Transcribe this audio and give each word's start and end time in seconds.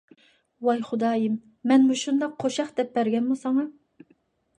ۋاي 0.67 0.79
خۇدايىم، 0.85 1.35
مەن 1.71 1.85
مۇشۇنداق 1.89 2.33
قوشاق 2.45 2.71
دەپ 2.81 2.91
بەرگەنما 2.97 3.39
ساڭا؟ 3.43 3.67